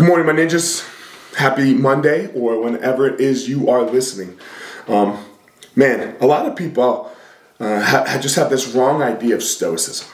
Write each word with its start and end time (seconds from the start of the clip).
Good 0.00 0.06
morning, 0.06 0.26
my 0.26 0.32
ninjas. 0.32 0.82
Happy 1.36 1.74
Monday, 1.74 2.32
or 2.32 2.58
whenever 2.58 3.06
it 3.06 3.20
is 3.20 3.50
you 3.50 3.68
are 3.68 3.82
listening. 3.82 4.40
Um, 4.88 5.22
man, 5.76 6.16
a 6.22 6.26
lot 6.26 6.46
of 6.46 6.56
people 6.56 7.12
uh, 7.58 7.82
ha- 7.82 8.18
just 8.18 8.34
have 8.36 8.48
this 8.48 8.68
wrong 8.68 9.02
idea 9.02 9.34
of 9.34 9.42
Stoicism. 9.42 10.08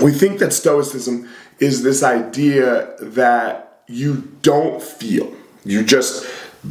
We 0.00 0.10
think 0.10 0.38
that 0.38 0.54
Stoicism 0.54 1.28
is 1.58 1.82
this 1.82 2.02
idea 2.02 2.94
that 2.98 3.82
you 3.88 4.38
don't 4.40 4.82
feel, 4.82 5.30
you 5.66 5.84
just 5.84 6.26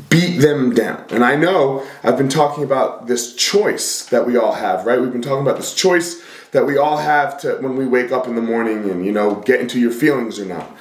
beat 0.10 0.40
them 0.40 0.74
down. 0.74 1.06
And 1.12 1.24
I 1.24 1.36
know 1.36 1.86
I've 2.04 2.18
been 2.18 2.30
talking 2.30 2.64
about 2.64 3.06
this 3.06 3.36
choice 3.36 4.08
that 4.08 4.26
we 4.26 4.38
all 4.38 4.54
have, 4.54 4.88
right? 4.88 5.00
We've 5.00 5.14
been 5.14 5.22
talking 5.22 5.46
about 5.46 5.58
this 5.58 5.76
choice 5.76 6.20
that 6.50 6.66
we 6.66 6.80
all 6.80 6.98
have 6.98 7.40
to 7.42 7.58
when 7.58 7.78
we 7.78 7.86
wake 7.86 8.12
up 8.12 8.28
in 8.28 8.34
the 8.34 8.42
morning 8.42 8.90
and, 8.90 9.06
you 9.06 9.12
know, 9.12 9.36
get 9.36 9.60
into 9.60 9.80
your 9.80 9.92
feelings 9.92 10.40
or 10.40 10.46
not. 10.46 10.76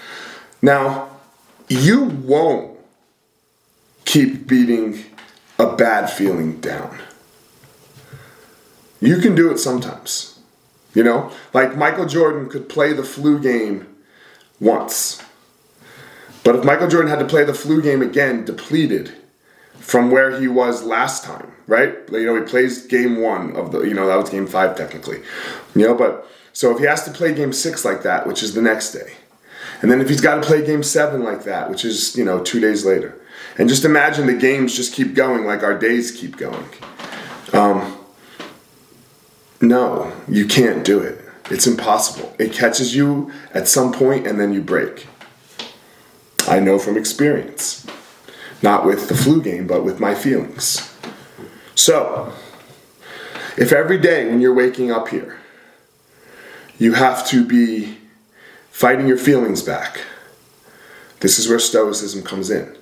Now, 0.62 1.11
you 1.72 2.04
won't 2.04 2.78
keep 4.04 4.46
beating 4.46 5.04
a 5.58 5.74
bad 5.76 6.10
feeling 6.10 6.60
down. 6.60 6.98
You 9.00 9.18
can 9.18 9.34
do 9.34 9.50
it 9.50 9.58
sometimes. 9.58 10.38
You 10.94 11.02
know, 11.02 11.32
like 11.54 11.76
Michael 11.76 12.06
Jordan 12.06 12.50
could 12.50 12.68
play 12.68 12.92
the 12.92 13.02
flu 13.02 13.38
game 13.38 13.86
once. 14.60 15.22
But 16.44 16.56
if 16.56 16.64
Michael 16.64 16.88
Jordan 16.88 17.08
had 17.08 17.20
to 17.20 17.24
play 17.24 17.44
the 17.44 17.54
flu 17.54 17.80
game 17.80 18.02
again, 18.02 18.44
depleted 18.44 19.12
from 19.78 20.10
where 20.10 20.38
he 20.38 20.48
was 20.48 20.82
last 20.82 21.24
time, 21.24 21.50
right? 21.66 21.94
You 22.10 22.26
know, 22.26 22.36
he 22.36 22.42
plays 22.42 22.86
game 22.86 23.20
one 23.20 23.56
of 23.56 23.72
the, 23.72 23.82
you 23.82 23.94
know, 23.94 24.06
that 24.06 24.16
was 24.16 24.28
game 24.28 24.46
five 24.46 24.76
technically. 24.76 25.22
You 25.74 25.86
know, 25.86 25.94
but 25.94 26.28
so 26.52 26.72
if 26.72 26.78
he 26.78 26.84
has 26.84 27.04
to 27.04 27.10
play 27.10 27.34
game 27.34 27.52
six 27.52 27.84
like 27.84 28.02
that, 28.02 28.26
which 28.26 28.42
is 28.42 28.54
the 28.54 28.62
next 28.62 28.92
day, 28.92 29.14
and 29.82 29.90
then 29.90 30.00
if 30.00 30.08
he's 30.08 30.20
got 30.20 30.36
to 30.36 30.42
play 30.42 30.64
game 30.64 30.82
seven 30.82 31.24
like 31.24 31.42
that, 31.44 31.68
which 31.68 31.84
is, 31.84 32.16
you 32.16 32.24
know, 32.24 32.42
two 32.42 32.60
days 32.60 32.86
later, 32.86 33.18
and 33.58 33.68
just 33.68 33.84
imagine 33.84 34.26
the 34.26 34.34
games 34.34 34.74
just 34.74 34.94
keep 34.94 35.14
going 35.14 35.44
like 35.44 35.62
our 35.62 35.76
days 35.76 36.12
keep 36.12 36.36
going. 36.36 36.64
Um, 37.52 37.98
no, 39.60 40.12
you 40.28 40.46
can't 40.46 40.84
do 40.84 41.00
it. 41.00 41.20
It's 41.50 41.66
impossible. 41.66 42.34
It 42.38 42.52
catches 42.52 42.94
you 42.94 43.32
at 43.52 43.68
some 43.68 43.92
point 43.92 44.26
and 44.26 44.40
then 44.40 44.52
you 44.52 44.62
break. 44.62 45.08
I 46.48 46.60
know 46.60 46.78
from 46.78 46.96
experience. 46.96 47.86
Not 48.62 48.86
with 48.86 49.08
the 49.08 49.14
flu 49.14 49.42
game, 49.42 49.66
but 49.66 49.84
with 49.84 49.98
my 49.98 50.14
feelings. 50.14 50.96
So, 51.74 52.32
if 53.56 53.72
every 53.72 53.98
day 53.98 54.28
when 54.28 54.40
you're 54.40 54.54
waking 54.54 54.92
up 54.92 55.08
here, 55.08 55.38
you 56.78 56.94
have 56.94 57.26
to 57.28 57.44
be 57.44 57.98
fighting 58.82 59.06
your 59.06 59.16
feelings 59.16 59.62
back, 59.62 60.00
this 61.20 61.38
is 61.38 61.48
where 61.48 61.60
Stoicism 61.60 62.20
comes 62.24 62.50
in. 62.50 62.76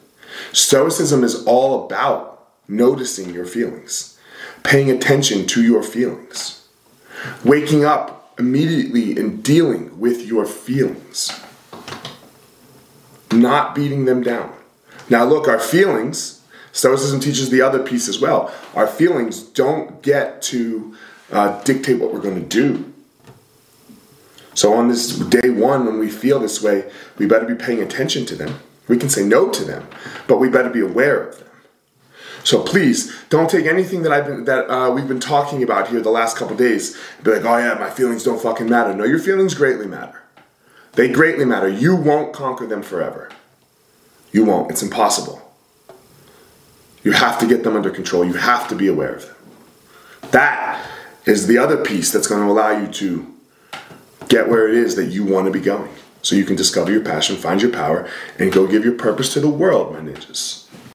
Stoicism 0.50 1.22
is 1.22 1.44
all 1.44 1.84
about 1.84 2.48
noticing 2.66 3.34
your 3.34 3.44
feelings, 3.44 4.18
paying 4.62 4.90
attention 4.90 5.46
to 5.48 5.62
your 5.62 5.82
feelings, 5.82 6.66
waking 7.44 7.84
up 7.84 8.32
immediately 8.38 9.14
and 9.18 9.44
dealing 9.44 10.00
with 10.00 10.24
your 10.24 10.46
feelings, 10.46 11.38
not 13.30 13.74
beating 13.74 14.06
them 14.06 14.22
down. 14.22 14.54
Now, 15.10 15.26
look, 15.26 15.48
our 15.48 15.60
feelings, 15.60 16.42
Stoicism 16.72 17.20
teaches 17.20 17.50
the 17.50 17.60
other 17.60 17.82
piece 17.82 18.08
as 18.08 18.18
well. 18.18 18.50
Our 18.74 18.86
feelings 18.86 19.42
don't 19.42 20.00
get 20.00 20.40
to 20.44 20.96
uh, 21.30 21.62
dictate 21.64 22.00
what 22.00 22.10
we're 22.14 22.20
going 22.20 22.40
to 22.40 22.48
do. 22.48 22.90
So, 24.60 24.74
on 24.74 24.88
this 24.88 25.18
day 25.18 25.50
one, 25.50 25.86
when 25.86 25.98
we 25.98 26.10
feel 26.10 26.38
this 26.38 26.62
way, 26.62 26.90
we 27.18 27.26
better 27.26 27.46
be 27.46 27.54
paying 27.54 27.80
attention 27.80 28.26
to 28.26 28.36
them 28.36 28.60
we 28.90 28.98
can 28.98 29.08
say 29.08 29.24
no 29.24 29.48
to 29.50 29.64
them, 29.64 29.86
but 30.26 30.38
we 30.38 30.48
better 30.48 30.68
be 30.68 30.80
aware 30.80 31.28
of 31.28 31.38
them. 31.38 31.46
So 32.42 32.60
please 32.64 33.16
don't 33.28 33.48
take 33.48 33.66
anything 33.66 34.02
that 34.02 34.10
I've 34.10 34.26
been 34.26 34.46
that 34.46 34.68
uh, 34.68 34.90
we've 34.90 35.06
been 35.06 35.20
talking 35.20 35.62
about 35.62 35.88
here 35.88 36.00
the 36.00 36.10
last 36.10 36.36
couple 36.36 36.56
days. 36.56 36.98
Be 37.22 37.30
like, 37.30 37.44
oh 37.44 37.56
yeah, 37.56 37.74
my 37.78 37.88
feelings 37.88 38.24
don't 38.24 38.42
fucking 38.42 38.68
matter. 38.68 38.92
No, 38.92 39.04
your 39.04 39.20
feelings 39.20 39.54
greatly 39.54 39.86
matter. 39.86 40.20
They 40.94 41.08
greatly 41.08 41.44
matter. 41.44 41.68
You 41.68 41.94
won't 41.94 42.32
conquer 42.32 42.66
them 42.66 42.82
forever. 42.82 43.30
You 44.32 44.44
won't. 44.44 44.72
It's 44.72 44.82
impossible. 44.82 45.40
You 47.04 47.12
have 47.12 47.38
to 47.38 47.46
get 47.46 47.62
them 47.62 47.76
under 47.76 47.90
control. 47.90 48.24
You 48.24 48.34
have 48.34 48.66
to 48.68 48.74
be 48.74 48.88
aware 48.88 49.14
of 49.14 49.26
them. 49.26 49.36
That 50.32 50.84
is 51.26 51.46
the 51.46 51.58
other 51.58 51.76
piece 51.76 52.10
that's 52.10 52.26
going 52.26 52.44
to 52.44 52.50
allow 52.50 52.70
you 52.70 52.88
to 52.88 53.32
get 54.30 54.48
where 54.48 54.66
it 54.66 54.74
is 54.74 54.96
that 54.96 55.06
you 55.06 55.24
want 55.24 55.44
to 55.46 55.52
be 55.52 55.60
going 55.60 55.90
so 56.22 56.36
you 56.36 56.44
can 56.44 56.56
discover 56.56 56.90
your 56.90 57.02
passion, 57.02 57.36
find 57.36 57.60
your 57.60 57.72
power, 57.72 58.08
and 58.38 58.52
go 58.52 58.66
give 58.66 58.84
your 58.84 58.94
purpose 58.94 59.32
to 59.34 59.40
the 59.40 59.48
world, 59.48 59.92
my 59.92 60.00
ninjas. 60.00 60.66